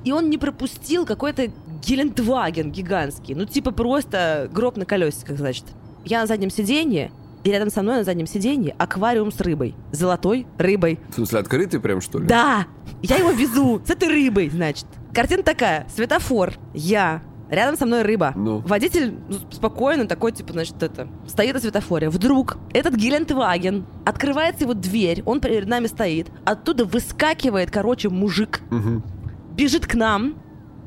И 0.04 0.12
он 0.12 0.30
не 0.30 0.38
пропустил 0.38 1.04
какой-то 1.04 1.50
Гелендваген 1.86 2.72
гигантский. 2.72 3.34
Ну, 3.34 3.44
типа 3.44 3.70
просто 3.70 4.48
гроб 4.52 4.76
на 4.76 4.84
колесиках, 4.84 5.38
значит. 5.38 5.64
Я 6.04 6.20
на 6.20 6.26
заднем 6.26 6.50
сиденье, 6.50 7.12
и 7.44 7.50
рядом 7.50 7.70
со 7.70 7.82
мной 7.82 7.98
на 7.98 8.04
заднем 8.04 8.26
сиденье 8.26 8.74
аквариум 8.78 9.30
с 9.30 9.40
рыбой. 9.40 9.74
Золотой 9.92 10.46
рыбой. 10.58 10.98
В 11.10 11.14
смысле, 11.14 11.38
открытый 11.40 11.78
прям, 11.80 12.00
что 12.00 12.18
ли? 12.18 12.26
Да! 12.26 12.66
Я 13.02 13.16
его 13.16 13.30
везу 13.30 13.80
с 13.86 13.90
этой 13.90 14.08
рыбой, 14.08 14.48
значит. 14.50 14.86
Картина 15.14 15.42
такая. 15.44 15.86
Светофор. 15.94 16.54
Я. 16.74 17.22
Рядом 17.48 17.76
со 17.76 17.86
мной 17.86 18.02
рыба. 18.02 18.32
Ну. 18.34 18.58
Водитель 18.58 19.14
спокойно 19.52 20.06
такой, 20.06 20.32
типа, 20.32 20.52
значит, 20.52 20.82
это, 20.82 21.06
стоит 21.28 21.54
на 21.54 21.60
светофоре. 21.60 22.10
Вдруг 22.10 22.58
этот 22.74 22.96
Гелендваген, 22.96 23.86
открывается 24.04 24.64
его 24.64 24.74
дверь, 24.74 25.22
он 25.24 25.40
перед 25.40 25.68
нами 25.68 25.86
стоит, 25.86 26.26
оттуда 26.44 26.84
выскакивает, 26.84 27.70
короче, 27.70 28.08
мужик, 28.08 28.62
Мгм. 28.70 29.04
бежит 29.54 29.86
к 29.86 29.94
нам 29.94 30.34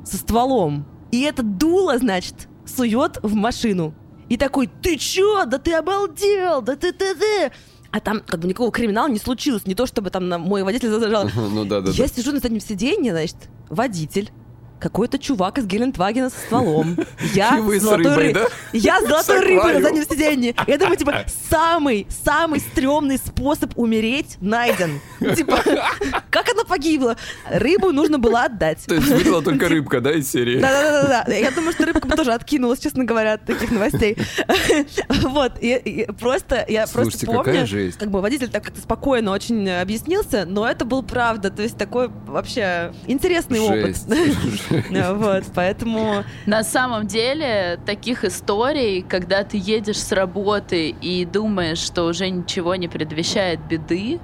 со 0.06 0.18
стволом. 0.18 0.86
И 1.12 1.22
это 1.22 1.44
дуло, 1.44 1.98
значит, 1.98 2.48
сует 2.66 3.18
в 3.24 3.34
машину. 3.34 3.94
И 4.30 4.38
такой, 4.38 4.68
ты 4.82 4.96
чё? 4.98 5.46
Да 5.46 5.58
ты 5.58 5.74
обалдел! 5.74 6.62
Да 6.62 6.76
ты 6.76 6.92
ты 6.92 7.16
ты! 7.16 7.52
А 7.92 8.00
там 8.00 8.22
как 8.26 8.40
бы 8.42 8.48
никакого 8.48 8.72
криминала 8.72 9.08
не 9.08 9.18
случилось. 9.18 9.66
Не 9.66 9.74
то, 9.74 9.88
чтобы 9.88 10.12
там 10.12 10.30
на- 10.30 10.38
мой 10.38 10.62
водитель 10.64 10.90
зажал. 10.90 11.28
Ну 11.36 11.66
да, 11.66 11.82
да, 11.82 11.90
Я 11.92 12.06
да. 12.08 12.14
сижу 12.14 12.32
на 12.32 12.40
заднем 12.40 12.60
сиденье, 12.60 13.12
значит, 13.12 13.38
водитель. 13.70 14.30
Какой-то 14.80 15.18
чувак 15.20 15.58
из 15.58 15.66
Гелендвагена 15.66 16.30
со 16.30 16.38
стволом. 16.38 16.96
Я 17.34 17.60
с 17.80 17.82
золотой 17.82 18.16
рыбой, 18.16 18.30
ры- 18.30 18.34
да? 18.34 18.48
Я 18.72 19.02
с 19.02 19.08
золотой 19.08 19.40
рыбой 19.42 19.74
на 19.74 19.82
заднем 19.82 20.04
сиденье. 20.04 20.56
Я 20.68 20.78
думаю, 20.78 20.96
типа, 20.96 21.26
самый, 21.50 22.08
самый 22.24 22.60
стрёмный 22.62 23.18
способ 23.18 23.78
умереть 23.78 24.38
найден. 24.40 25.02
Типа, 25.36 25.60
как 26.30 26.48
погибла. 26.70 27.18
Рыбу 27.50 27.92
нужно 27.92 28.20
было 28.20 28.44
отдать. 28.44 28.86
То 28.86 28.96
есть 28.96 29.08
выжила 29.08 29.42
только 29.42 29.68
рыбка, 29.68 30.00
да, 30.00 30.14
из 30.14 30.32
серии? 30.32 30.60
Да-да-да. 30.60 31.34
Я 31.34 31.52
думаю, 31.52 31.74
что 31.74 31.86
рыбка 31.86 32.08
бы 32.08 32.16
тоже 32.16 32.32
откинулась, 32.32 32.80
честно 32.80 33.04
говоря, 33.04 33.34
от 33.34 33.46
таких 33.46 33.72
новостей. 33.72 34.18
Вот. 35.10 35.54
Просто, 36.20 36.66
я 36.68 36.88
просто 36.88 37.26
помню, 37.26 37.68
как 37.98 38.10
бы 38.10 38.22
водитель 38.22 38.50
так 38.50 38.64
как-то 38.64 38.82
спокойно 38.82 39.32
очень 39.32 39.70
объяснился, 39.70 40.46
но 40.46 40.68
это 40.68 40.86
был 40.86 41.04
правда. 41.04 41.50
То 41.50 41.62
есть 41.64 41.78
такой 41.78 42.10
вообще 42.28 42.94
интересный 43.08 43.60
опыт. 43.60 43.98
Вот, 45.10 45.44
поэтому... 45.56 46.24
На 46.46 46.64
самом 46.64 47.08
деле, 47.08 47.80
таких 47.86 48.24
историй, 48.24 49.02
когда 49.02 49.44
ты 49.44 49.58
едешь 49.58 49.98
с 49.98 50.12
работы 50.12 50.90
и 50.90 51.26
думаешь, 51.26 51.80
что 51.80 52.04
уже 52.04 52.30
ничего 52.30 52.76
не 52.76 52.88
предвещает 52.88 53.60
беды, 53.68 54.20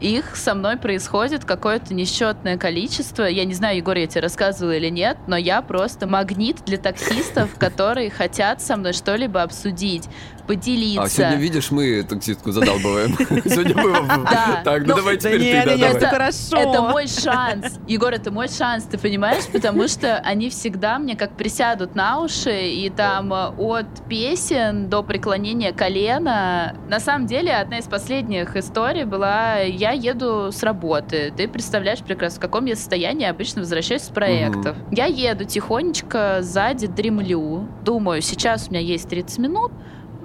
их 0.00 0.36
со 0.36 0.54
мной 0.54 0.76
происходит 0.76 1.44
какое-то 1.44 1.94
несчетное 1.94 2.58
количество. 2.58 3.24
Я 3.24 3.44
не 3.44 3.54
знаю, 3.54 3.78
Егор, 3.78 3.96
я 3.96 4.06
тебе 4.06 4.20
рассказывала 4.20 4.72
или 4.72 4.88
нет, 4.88 5.16
но 5.26 5.36
я 5.36 5.62
просто 5.62 6.06
магнит 6.06 6.64
для 6.64 6.78
таксистов, 6.78 7.54
которые 7.58 8.10
хотят 8.10 8.60
со 8.60 8.76
мной 8.76 8.92
что-либо 8.92 9.42
обсудить 9.42 10.08
поделиться. 10.46 11.02
А 11.02 11.08
сегодня, 11.08 11.36
видишь, 11.36 11.70
мы 11.70 12.02
таксистку 12.02 12.52
задалбываем. 12.52 13.16
Сегодня 13.44 13.74
мы 13.76 14.26
Так, 14.64 14.86
ну 14.86 14.96
давай 14.96 15.16
теперь 15.16 15.40
ты, 15.40 15.70
Это 15.70 16.08
хорошо. 16.08 16.56
Это 16.56 16.82
мой 16.82 17.06
шанс. 17.06 17.78
Егор, 17.86 18.12
это 18.12 18.30
мой 18.30 18.48
шанс, 18.48 18.84
ты 18.84 18.98
понимаешь? 18.98 19.44
Потому 19.52 19.88
что 19.88 20.16
они 20.18 20.50
всегда 20.50 20.98
мне 20.98 21.16
как 21.16 21.36
присядут 21.36 21.94
на 21.94 22.20
уши, 22.20 22.68
и 22.68 22.90
там 22.90 23.32
э, 23.32 23.48
от 23.58 23.86
песен 24.08 24.88
до 24.88 25.02
преклонения 25.02 25.72
колена. 25.72 26.76
На 26.88 27.00
самом 27.00 27.26
деле, 27.26 27.52
одна 27.54 27.78
из 27.78 27.84
последних 27.86 28.56
историй 28.56 29.04
была, 29.04 29.58
я 29.58 29.92
еду 29.92 30.50
с 30.52 30.62
работы. 30.62 31.32
Ты 31.36 31.48
представляешь 31.48 32.00
прекрасно, 32.00 32.38
в 32.38 32.40
каком 32.40 32.64
я 32.66 32.76
состоянии 32.76 33.26
обычно 33.26 33.62
возвращаюсь 33.62 34.02
с 34.02 34.08
проектов. 34.08 34.76
Я 34.90 35.06
еду 35.06 35.44
тихонечко 35.44 36.38
сзади, 36.42 36.86
дремлю. 36.86 37.66
Думаю, 37.84 38.22
сейчас 38.22 38.68
у 38.68 38.70
меня 38.70 38.80
есть 38.80 39.08
30 39.08 39.38
минут, 39.38 39.72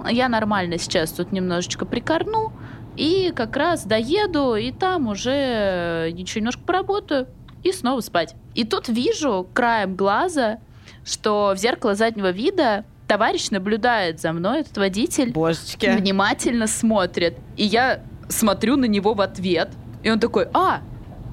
я 0.08 0.28
нормально 0.28 0.78
сейчас 0.78 1.10
тут 1.10 1.32
немножечко 1.32 1.84
прикорну, 1.86 2.52
и 2.96 3.32
как 3.34 3.56
раз 3.56 3.84
доеду, 3.84 4.54
и 4.54 4.70
там 4.72 5.08
уже 5.08 6.12
еще 6.14 6.40
немножко 6.40 6.62
поработаю, 6.62 7.26
и 7.62 7.72
снова 7.72 8.00
спать. 8.00 8.34
И 8.54 8.64
тут 8.64 8.88
вижу 8.88 9.46
краем 9.54 9.96
глаза, 9.96 10.58
что 11.04 11.52
в 11.54 11.58
зеркало 11.58 11.94
заднего 11.94 12.30
вида 12.30 12.84
товарищ 13.08 13.50
наблюдает 13.50 14.20
за 14.20 14.32
мной, 14.32 14.60
этот 14.60 14.76
водитель. 14.78 15.32
Божечки. 15.32 15.86
Внимательно 15.86 16.66
смотрит. 16.66 17.36
И 17.56 17.64
я 17.64 18.00
смотрю 18.28 18.76
на 18.76 18.86
него 18.86 19.14
в 19.14 19.20
ответ. 19.20 19.70
И 20.02 20.10
он 20.10 20.18
такой, 20.18 20.48
а, 20.52 20.80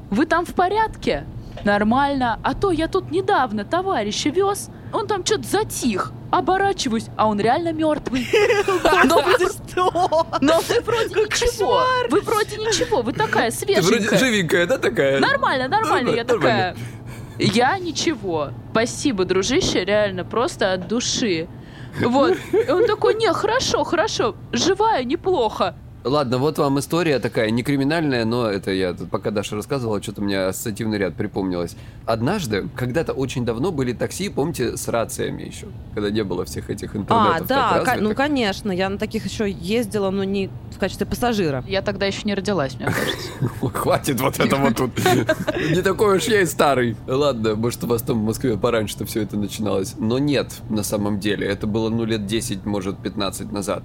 вы 0.09 0.25
там 0.25 0.45
в 0.45 0.53
порядке? 0.53 1.25
Нормально. 1.63 2.39
А 2.43 2.53
то 2.53 2.71
я 2.71 2.87
тут 2.87 3.11
недавно 3.11 3.65
товарища 3.65 4.29
вез. 4.29 4.69
Он 4.93 5.07
там 5.07 5.25
что-то 5.25 5.43
затих. 5.43 6.11
Оборачиваюсь, 6.31 7.07
а 7.17 7.27
он 7.27 7.39
реально 7.39 7.73
мертвый. 7.73 8.27
Но 9.05 9.21
вы 9.21 9.33
что? 9.33 10.27
Но 10.41 10.59
вы 10.61 10.79
вроде 10.81 11.15
ничего. 11.15 11.83
Вы 12.09 12.21
вроде 12.21 12.57
ничего. 12.57 13.01
Вы 13.01 13.13
такая 13.13 13.49
свеженькая. 13.49 13.99
Вроде 13.99 14.17
живенькая, 14.17 14.65
да, 14.67 14.77
такая? 14.77 15.19
Нормально, 15.19 15.67
нормально. 15.67 16.09
Я 16.09 16.23
такая... 16.23 16.75
Я 17.39 17.79
ничего. 17.79 18.49
Спасибо, 18.71 19.23
дружище, 19.23 19.85
реально, 19.85 20.25
просто 20.25 20.73
от 20.73 20.87
души. 20.87 21.47
Вот. 22.01 22.37
И 22.51 22.69
он 22.69 22.85
такой, 22.85 23.15
не, 23.15 23.31
хорошо, 23.33 23.83
хорошо, 23.83 24.35
живая, 24.51 25.03
неплохо. 25.05 25.75
Ладно, 26.03 26.37
вот 26.37 26.57
вам 26.57 26.79
история 26.79 27.19
такая, 27.19 27.49
не 27.49 27.61
криминальная, 27.61 28.23
но 28.23 28.47
это 28.47 28.71
я 28.71 28.95
пока 29.11 29.31
Даша 29.31 29.55
рассказывала, 29.55 30.01
что-то 30.01 30.21
у 30.21 30.23
меня 30.23 30.47
ассоциативный 30.47 30.97
ряд 30.97 31.15
припомнилось. 31.15 31.75
Однажды, 32.05 32.69
когда-то 32.75 33.11
очень 33.11 33.45
давно 33.45 33.71
были 33.71 33.91
такси, 33.91 34.29
помните, 34.29 34.77
с 34.77 34.87
рациями 34.87 35.43
еще, 35.43 35.67
когда 35.93 36.09
не 36.09 36.23
было 36.23 36.45
всех 36.45 36.69
этих 36.69 36.95
интернетов. 36.95 37.41
А, 37.51 37.83
да, 37.83 37.97
ну 37.99 38.15
конечно, 38.15 38.71
я 38.71 38.89
на 38.89 38.97
таких 38.97 39.25
еще 39.25 39.49
ездила, 39.51 40.09
но 40.09 40.23
не 40.23 40.49
в 40.71 40.79
качестве 40.79 41.05
пассажира. 41.05 41.65
Я 41.67 41.81
тогда 41.81 42.05
еще 42.05 42.21
не 42.23 42.33
родилась, 42.33 42.75
мне 42.75 42.85
кажется. 42.85 43.77
Хватит 43.79 44.21
вот 44.21 44.39
этого 44.39 44.73
тут. 44.73 44.91
Не 45.69 45.81
такой 45.81 46.17
уж 46.17 46.23
я 46.25 46.41
и 46.41 46.45
старый. 46.45 46.95
Ладно, 47.07 47.55
может, 47.55 47.83
у 47.83 47.87
вас 47.87 48.01
там 48.01 48.21
в 48.21 48.23
Москве 48.23 48.57
пораньше 48.57 49.03
все 49.05 49.21
это 49.21 49.37
начиналось. 49.37 49.95
Но 49.97 50.17
нет, 50.19 50.61
на 50.69 50.83
самом 50.83 51.19
деле. 51.19 51.47
Это 51.47 51.67
было, 51.67 51.89
ну, 51.89 52.05
лет 52.05 52.25
10, 52.25 52.65
может, 52.65 52.97
15 52.97 53.51
назад. 53.51 53.83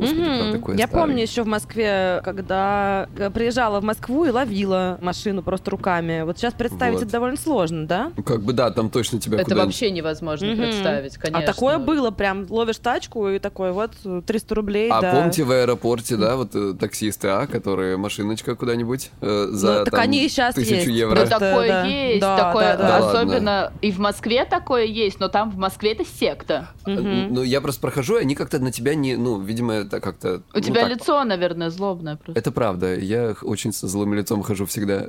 Господи, 0.00 0.20
mm-hmm. 0.20 0.52
такое 0.52 0.76
Я 0.76 0.86
старый. 0.86 1.06
помню 1.06 1.22
еще 1.22 1.42
в 1.42 1.46
Москве, 1.46 2.20
когда 2.24 3.08
приезжала 3.34 3.80
в 3.80 3.84
Москву 3.84 4.24
и 4.24 4.30
ловила 4.30 4.98
машину 5.00 5.42
просто 5.42 5.70
руками. 5.70 6.22
Вот 6.22 6.38
сейчас 6.38 6.54
представить 6.54 6.94
вот. 6.94 7.02
это 7.04 7.12
довольно 7.12 7.36
сложно, 7.36 7.86
да? 7.86 8.12
Ну, 8.16 8.22
как 8.22 8.42
бы 8.42 8.52
да, 8.52 8.70
там 8.70 8.90
точно 8.90 9.20
тебя 9.20 9.38
Это 9.38 9.54
вообще 9.54 9.90
невозможно 9.90 10.46
mm-hmm. 10.46 10.56
представить, 10.56 11.16
а 11.16 11.20
конечно. 11.20 11.38
А 11.38 11.52
такое 11.52 11.78
было, 11.78 12.10
прям 12.10 12.46
ловишь 12.48 12.78
тачку 12.78 13.28
и 13.28 13.38
такой 13.38 13.72
вот 13.72 13.92
300 14.26 14.54
рублей, 14.54 14.90
А 14.90 15.00
да. 15.00 15.12
помните 15.12 15.44
в 15.44 15.50
аэропорте, 15.50 16.16
да, 16.16 16.36
вот 16.36 16.54
э, 16.54 16.74
таксисты, 16.78 17.28
а, 17.28 17.46
которые 17.46 17.96
машиночка 17.96 18.54
куда-нибудь 18.54 19.10
э, 19.20 19.48
за 19.50 19.78
ну, 19.80 19.84
так 19.84 19.90
там, 19.90 20.00
они 20.00 20.24
и 20.24 20.28
сейчас 20.28 20.54
тысячу 20.54 20.74
есть. 20.74 20.86
евро? 20.86 21.14
Да, 21.14 21.26
такое 21.26 21.68
да. 21.68 21.84
есть, 21.84 22.20
да, 22.20 22.36
такое, 22.36 22.76
да, 22.76 22.88
да. 22.88 23.08
особенно 23.08 23.62
ладно. 23.62 23.72
и 23.82 23.92
в 23.92 23.98
Москве 23.98 24.44
такое 24.44 24.84
есть, 24.84 25.20
но 25.20 25.28
там 25.28 25.50
в 25.50 25.56
Москве 25.56 25.92
это 25.92 26.04
секта. 26.04 26.68
Mm-hmm. 26.86 27.28
Ну, 27.30 27.42
я 27.42 27.60
просто 27.60 27.80
прохожу, 27.80 28.16
и 28.16 28.20
они 28.20 28.34
как-то 28.34 28.58
на 28.58 28.72
тебя 28.72 28.94
не, 28.94 29.16
ну, 29.16 29.40
видимо, 29.40 29.84
это 29.90 30.00
как-то... 30.00 30.42
У 30.54 30.60
тебя 30.60 30.82
так... 30.82 30.90
лицо, 30.90 31.24
наверное, 31.24 31.70
злобное 31.70 32.16
просто. 32.16 32.38
Это 32.38 32.52
правда. 32.52 32.94
Я 32.94 33.34
очень 33.42 33.72
со 33.72 33.88
злым 33.88 34.14
лицом 34.14 34.42
хожу 34.42 34.66
всегда. 34.66 35.06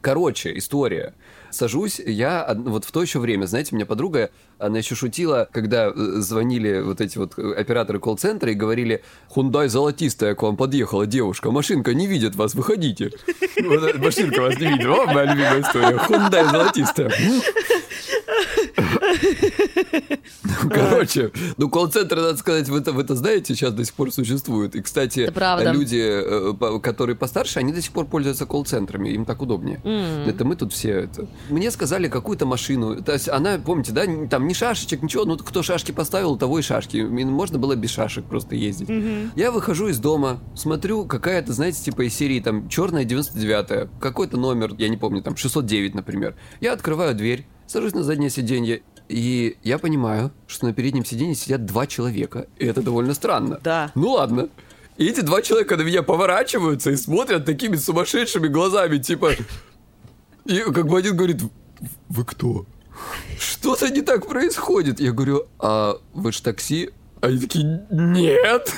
Короче, 0.00 0.56
история. 0.58 1.14
Сажусь, 1.50 2.00
я 2.04 2.54
вот 2.56 2.84
в 2.84 2.92
то 2.92 3.02
еще 3.02 3.18
время, 3.18 3.46
знаете, 3.46 3.70
у 3.72 3.76
меня 3.76 3.86
подруга, 3.86 4.30
она 4.58 4.78
еще 4.78 4.94
шутила, 4.94 5.48
когда 5.52 5.88
э, 5.88 5.92
звонили 5.94 6.80
вот 6.80 7.00
эти 7.00 7.18
вот 7.18 7.38
операторы 7.38 7.98
колл-центра 7.98 8.50
и 8.50 8.54
говорили, 8.54 9.02
Хундай 9.28 9.68
золотистая 9.68 10.34
к 10.34 10.42
вам 10.42 10.56
подъехала 10.56 11.06
девушка, 11.06 11.50
машинка 11.50 11.94
не 11.94 12.06
видит 12.06 12.34
вас, 12.36 12.54
выходите. 12.54 13.10
Машинка 13.98 14.40
вас 14.42 14.58
не 14.58 14.66
видит. 14.66 14.86
О, 14.86 15.06
моя 15.06 15.32
любимая 15.32 15.60
история. 15.60 15.98
Хундай 15.98 16.44
золотистая. 16.44 17.12
Короче, 20.70 21.32
ну 21.56 21.68
колл-центр, 21.68 22.16
надо 22.16 22.36
сказать, 22.36 22.68
вы 22.68 22.78
это, 22.78 22.92
вы 22.92 23.02
это 23.02 23.14
знаете, 23.14 23.54
сейчас 23.54 23.72
до 23.72 23.84
сих 23.84 23.94
пор 23.94 24.12
существует. 24.12 24.74
И, 24.74 24.82
кстати, 24.82 25.30
люди, 25.72 26.00
э, 26.02 26.80
которые 26.80 27.16
постарше, 27.16 27.58
они 27.58 27.72
до 27.72 27.82
сих 27.82 27.92
пор 27.92 28.06
пользуются 28.06 28.46
колл-центрами, 28.46 29.10
им 29.10 29.24
так 29.24 29.42
удобнее. 29.42 29.80
Mm. 29.84 30.28
Это 30.28 30.44
мы 30.44 30.56
тут 30.56 30.72
все 30.72 31.00
это. 31.00 31.26
Мне 31.48 31.70
сказали 31.70 32.08
какую-то 32.08 32.46
машину, 32.46 33.02
то 33.02 33.12
есть 33.12 33.28
она, 33.28 33.58
помните, 33.58 33.92
да, 33.92 34.04
там 34.28 34.46
ни 34.46 34.52
шашечек, 34.52 35.02
ничего, 35.02 35.24
ну 35.24 35.36
кто 35.36 35.62
шашки 35.62 35.92
поставил, 35.92 36.36
того 36.36 36.58
и 36.58 36.62
шашки. 36.62 36.98
Можно 36.98 37.58
было 37.58 37.74
без 37.76 37.90
шашек 37.90 38.24
просто 38.24 38.54
ездить. 38.54 38.88
Mm-hmm. 38.88 39.30
Я 39.36 39.52
выхожу 39.52 39.88
из 39.88 39.98
дома, 39.98 40.40
смотрю, 40.54 41.04
какая-то, 41.04 41.52
знаете, 41.52 41.82
типа 41.82 42.06
из 42.06 42.14
серии 42.14 42.40
там 42.40 42.68
черная 42.68 43.04
99-я, 43.04 43.88
какой-то 44.00 44.36
номер, 44.36 44.74
я 44.78 44.88
не 44.88 44.96
помню, 44.96 45.22
там 45.22 45.36
609, 45.36 45.94
например. 45.94 46.34
Я 46.60 46.72
открываю 46.72 47.14
дверь, 47.14 47.46
сажусь 47.66 47.94
на 47.94 48.02
заднее 48.02 48.30
сиденье, 48.30 48.82
и 49.08 49.56
я 49.62 49.78
понимаю, 49.78 50.32
что 50.46 50.66
на 50.66 50.72
переднем 50.72 51.04
сиденье 51.04 51.34
сидят 51.34 51.64
два 51.64 51.86
человека. 51.86 52.46
И 52.58 52.66
это 52.66 52.82
довольно 52.82 53.14
странно. 53.14 53.60
Да. 53.62 53.92
Ну 53.94 54.10
ладно. 54.10 54.48
И 54.96 55.06
эти 55.06 55.20
два 55.20 55.42
человека 55.42 55.76
на 55.76 55.82
меня 55.82 56.02
поворачиваются 56.02 56.90
и 56.90 56.96
смотрят 56.96 57.44
такими 57.44 57.76
сумасшедшими 57.76 58.48
глазами, 58.48 58.98
типа... 58.98 59.32
И 60.46 60.60
как 60.60 60.86
бы 60.86 60.98
один 60.98 61.16
говорит, 61.16 61.42
вы 62.08 62.24
кто? 62.24 62.66
Что-то 63.38 63.90
не 63.90 64.02
так 64.02 64.26
происходит. 64.26 65.00
Я 65.00 65.12
говорю, 65.12 65.46
а 65.58 65.98
вы 66.14 66.32
ж 66.32 66.40
такси? 66.40 66.90
А 67.20 67.26
они 67.26 67.38
такие, 67.38 67.86
нет. 67.90 68.72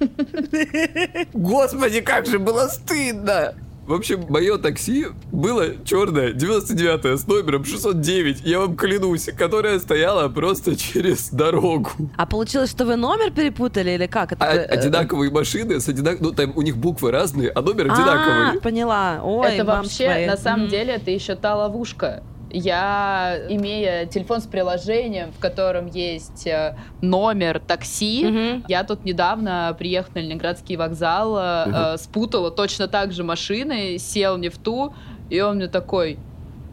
Господи, 1.32 2.00
как 2.00 2.26
же 2.26 2.38
было 2.38 2.66
стыдно! 2.68 3.54
В 3.90 3.92
общем, 3.92 4.24
мое 4.28 4.56
такси 4.56 5.06
было 5.32 5.84
черное, 5.84 6.32
99-е, 6.32 7.18
с 7.18 7.26
номером 7.26 7.64
609, 7.64 8.42
я 8.44 8.60
вам 8.60 8.76
клянусь, 8.76 9.28
которая 9.36 9.80
стояла 9.80 10.28
просто 10.28 10.76
через 10.76 11.30
дорогу. 11.30 11.90
А 12.16 12.24
получилось, 12.24 12.70
что 12.70 12.84
вы 12.84 12.94
номер 12.94 13.32
перепутали 13.32 13.90
или 13.90 14.06
как? 14.06 14.30
Это... 14.30 14.44
А, 14.44 14.52
одинаковые 14.52 15.32
машины, 15.32 15.80
с 15.80 15.88
одинак... 15.88 16.20
ну 16.20 16.30
там 16.30 16.52
у 16.54 16.62
них 16.62 16.76
буквы 16.76 17.10
разные, 17.10 17.50
а 17.50 17.62
номер 17.62 17.90
одинаковый. 17.90 18.58
А, 18.58 18.60
поняла. 18.62 19.22
Ой, 19.24 19.54
это 19.54 19.64
вообще, 19.64 20.04
свои. 20.04 20.26
на 20.26 20.36
самом 20.36 20.68
деле, 20.68 20.92
это 20.92 21.10
еще 21.10 21.34
та 21.34 21.56
ловушка 21.56 22.22
я, 22.52 23.38
имея 23.48 24.06
телефон 24.06 24.40
с 24.40 24.46
приложением, 24.46 25.32
в 25.32 25.38
котором 25.38 25.86
есть 25.86 26.46
э, 26.46 26.76
номер 27.00 27.60
такси, 27.60 28.26
угу. 28.26 28.64
я 28.68 28.84
тут 28.84 29.04
недавно 29.04 29.74
приехала 29.78 30.14
на 30.16 30.18
Ленинградский 30.20 30.76
вокзал, 30.76 31.32
угу. 31.32 31.40
э, 31.40 31.98
спутала 31.98 32.50
точно 32.50 32.88
так 32.88 33.12
же 33.12 33.24
машины, 33.24 33.98
сел 33.98 34.36
не 34.36 34.48
в 34.48 34.58
ту, 34.58 34.94
и 35.28 35.40
он 35.40 35.56
мне 35.56 35.68
такой, 35.68 36.18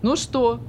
ну 0.02 0.16
что, 0.16 0.60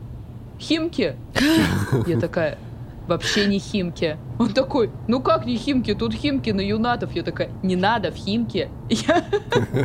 Химки? 0.61 1.17
Я 2.07 2.19
такая, 2.19 2.59
вообще 3.07 3.47
не 3.47 3.59
Химки. 3.59 4.19
Он 4.39 4.49
такой, 4.51 4.91
ну 5.09 5.21
как 5.21 5.47
не 5.47 5.57
Химки, 5.57 5.95
тут 5.95 6.15
Химки 6.15 6.51
на 6.51 6.61
Юнатов. 6.61 7.13
Я 7.15 7.23
такая, 7.23 7.51
не 7.63 7.77
надо 7.77 8.11
в 8.13 8.17
Химки. 8.17 8.69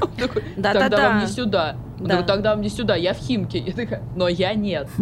Он 0.01 0.09
такой, 0.17 0.43
тогда 0.61 1.09
вам 1.09 1.19
не 1.21 1.27
сюда. 1.27 1.75
Он 1.99 2.07
Да. 2.07 2.15
такой, 2.17 2.27
тогда 2.27 2.55
мне 2.55 2.69
сюда, 2.69 2.95
я 2.95 3.13
в 3.13 3.17
Химке. 3.17 3.59
Я 3.59 3.71
такая, 3.73 4.01
но 4.15 4.27
я 4.27 4.53
нет. 4.55 4.89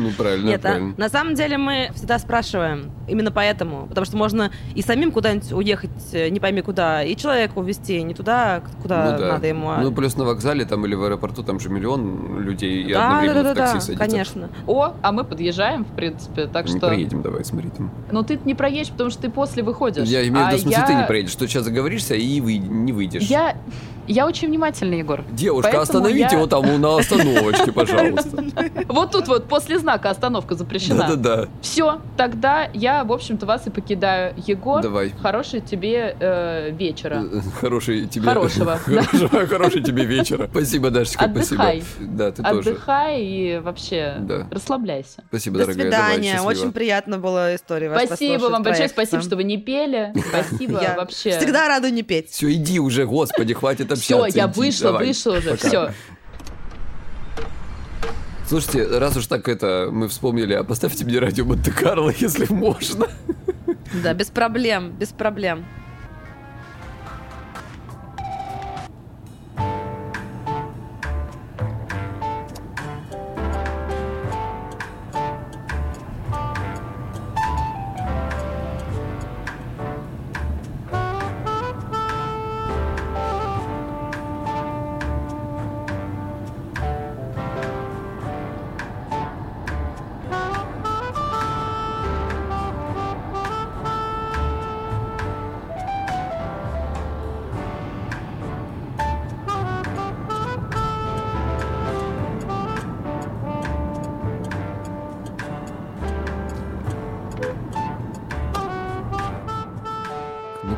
Ну, 0.00 0.10
правильно, 0.16 0.48
Нет, 0.48 0.60
а 0.64 0.68
правильно. 0.70 0.94
на 0.96 1.08
самом 1.08 1.34
деле 1.34 1.58
мы 1.58 1.90
всегда 1.94 2.18
спрашиваем. 2.18 2.90
Именно 3.08 3.30
поэтому. 3.30 3.86
Потому 3.86 4.04
что 4.04 4.16
можно 4.16 4.50
и 4.74 4.82
самим 4.82 5.12
куда-нибудь 5.12 5.52
уехать, 5.52 5.90
э, 6.12 6.28
не 6.28 6.40
пойми 6.40 6.62
куда, 6.62 7.02
и 7.04 7.14
человека 7.16 7.58
увезти 7.58 8.02
не 8.02 8.14
туда, 8.14 8.62
куда 8.82 9.12
Ну 9.12 9.18
да. 9.18 9.28
надо 9.32 9.46
ему. 9.46 9.70
а- 9.70 9.80
Ну, 9.80 9.92
плюс 9.92 10.16
на 10.16 10.24
вокзале 10.24 10.64
там 10.64 10.84
или 10.86 10.94
в 10.94 11.04
аэропорту 11.04 11.42
там 11.42 11.60
же 11.60 11.68
миллион 11.68 12.40
людей 12.40 12.82
и 12.84 12.92
да, 12.92 13.08
одновременно 13.20 13.42
да, 13.42 13.52
в 13.52 13.54
да, 13.54 13.60
такси 13.60 13.74
да, 13.74 13.80
садится. 13.80 14.04
конечно. 14.04 14.48
О, 14.66 14.94
а 15.02 15.12
мы 15.12 15.24
подъезжаем, 15.24 15.84
в 15.84 15.94
принципе, 15.94 16.46
так 16.46 16.66
Не 16.66 16.78
что... 16.78 16.86
проедем, 16.88 17.22
давай, 17.22 17.44
смотри 17.44 17.68
там. 17.70 17.90
Ну 18.10 18.22
ты 18.22 18.38
не 18.44 18.54
проедешь, 18.54 18.89
потому 18.92 19.10
что 19.10 19.22
ты 19.22 19.30
после 19.30 19.62
выходишь. 19.62 20.08
Я 20.08 20.22
имею 20.26 20.44
в 20.44 20.48
А 20.48 20.52
виду, 20.52 20.58
в 20.58 20.60
смысле, 20.62 20.80
я- 20.80 20.86
ты 20.86 20.94
не 20.94 21.04
проедешь, 21.04 21.30
что 21.32 21.46
сейчас 21.46 21.64
заговоришься 21.64 22.14
и 22.14 22.40
вы 22.40 22.58
не 22.58 22.92
выйдешь. 22.92 23.22
Я, 23.22 23.56
я 24.12 24.26
очень 24.26 24.48
внимательный, 24.48 24.98
Егор. 24.98 25.22
Девушка, 25.30 25.80
остановите 25.80 26.20
я- 26.20 26.30
его 26.30 26.46
там 26.46 26.80
на 26.80 26.96
остановочке, 26.98 27.72
пожалуйста. 27.72 28.44
Вот 28.88 29.12
тут 29.12 29.28
вот 29.28 29.48
после 29.48 29.78
знака 29.78 30.10
остановка 30.10 30.54
запрещена. 30.54 31.06
Да-да-да. 31.08 31.48
Все, 31.62 32.00
тогда 32.16 32.68
я, 32.74 33.04
в 33.04 33.12
общем-то, 33.12 33.46
вас 33.46 33.66
и 33.66 33.70
покидаю. 33.70 34.34
Егор, 34.46 34.82
Давай. 34.82 35.10
хорошего 35.10 35.60
тебе 35.62 36.16
э, 36.18 36.70
вечера. 36.70 37.22
Э, 37.30 37.40
Хороший 37.60 38.06
тебе... 38.06 38.24
Хорошего, 38.26 38.78
да. 38.86 39.02
Хорошего, 39.02 39.46
хороший 39.46 39.82
тебе 39.82 40.04
вечера. 40.04 40.48
Спасибо, 40.50 40.90
Дашечка, 40.90 41.28
спасибо. 41.32 41.62
Отдыхай. 41.62 41.84
Да, 42.00 42.32
ты 42.32 42.42
тоже. 42.42 42.70
Отдыхай 42.70 43.22
и 43.22 43.58
вообще 43.58 44.16
Да. 44.20 44.46
расслабляйся. 44.50 45.22
Спасибо, 45.28 45.58
До 45.58 45.66
дорогая. 45.66 45.90
Давай, 45.90 46.06
свидания. 46.14 46.32
счастливо. 46.32 46.50
Очень 46.50 46.72
приятно 46.72 47.18
было 47.18 47.54
историю 47.54 47.90
вас 47.90 48.04
спасибо 48.04 48.44
вам 48.46 48.62
большое, 48.62 48.88
спасибо, 48.88 49.22
что 49.22 49.36
вы 49.36 49.44
не 49.44 49.58
пели. 49.58 50.12
Спасибо 50.30 50.80
Я 50.82 50.94
вообще. 50.96 51.38
Всегда 51.38 51.68
рада 51.68 51.90
не 51.90 52.02
петь. 52.02 52.30
Все, 52.30 52.52
иди 52.52 52.78
уже, 52.80 53.06
господи, 53.06 53.54
хватит 53.54 53.90
Все, 54.00 54.26
я 54.26 54.46
вышла, 54.46 54.92
давай. 54.92 55.06
вышла 55.06 55.32
уже, 55.38 55.50
Пока. 55.50 55.68
все. 55.68 55.92
Слушайте, 58.48 58.98
раз 58.98 59.16
уж 59.16 59.26
так 59.26 59.48
это 59.48 59.90
мы 59.92 60.08
вспомнили, 60.08 60.54
а 60.54 60.64
поставьте 60.64 61.04
мне 61.04 61.20
радио 61.20 61.44
Монте-Карло, 61.44 62.10
если 62.18 62.52
можно. 62.52 63.06
Да, 64.02 64.12
без 64.12 64.26
проблем, 64.30 64.90
без 64.98 65.10
проблем. 65.10 65.64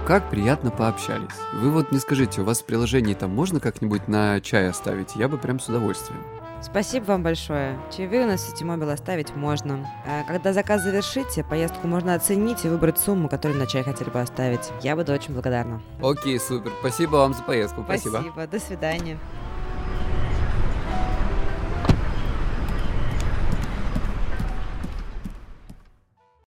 Как 0.06 0.30
приятно 0.30 0.71
пообщались. 0.71 1.28
Вы 1.54 1.71
вот 1.71 1.92
не 1.92 1.99
скажите, 1.99 2.40
у 2.40 2.44
вас 2.44 2.61
в 2.61 2.64
приложении 2.64 3.14
там 3.14 3.35
можно 3.35 3.61
как-нибудь 3.61 4.09
на 4.09 4.40
чай 4.40 4.68
оставить? 4.68 5.14
Я 5.16 5.28
бы 5.28 5.38
прям 5.38 5.61
с 5.61 5.68
удовольствием. 5.68 6.21
Спасибо 6.61 7.04
вам 7.06 7.23
большое. 7.23 7.76
Чаевые 7.94 8.25
у 8.25 8.26
нас 8.28 8.42
в 8.42 8.50
сети 8.50 8.64
мобил 8.64 8.90
оставить 8.90 9.35
можно. 9.35 9.88
А 10.06 10.23
Когда 10.25 10.52
заказ 10.52 10.82
завершите, 10.82 11.42
поездку 11.42 11.88
можно 11.88 12.14
оценить 12.14 12.64
и 12.64 12.68
выбрать 12.68 12.99
сумму, 12.99 13.28
которую 13.28 13.59
на 13.59 13.66
чай 13.66 13.82
хотели 13.82 14.11
бы 14.11 14.21
оставить. 14.21 14.71
Я 14.80 14.94
буду 14.94 15.12
очень 15.12 15.35
благодарна. 15.35 15.82
Окей, 16.00 16.38
супер. 16.38 16.71
Спасибо 16.80 17.16
вам 17.16 17.35
за 17.35 17.42
поездку. 17.42 17.82
Спасибо. 17.82 18.47
До 18.47 18.61
свидания. 18.61 19.19